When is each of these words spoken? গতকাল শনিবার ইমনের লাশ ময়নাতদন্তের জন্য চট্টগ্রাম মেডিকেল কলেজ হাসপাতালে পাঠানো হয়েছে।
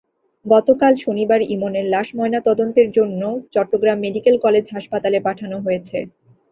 গতকাল 0.45 0.93
শনিবার 0.97 1.41
ইমনের 1.53 1.85
লাশ 1.85 2.07
ময়নাতদন্তের 2.17 2.87
জন্য 2.91 3.21
চট্টগ্রাম 3.53 3.97
মেডিকেল 4.01 4.35
কলেজ 4.45 4.65
হাসপাতালে 4.75 5.19
পাঠানো 5.27 5.57
হয়েছে। 5.65 5.97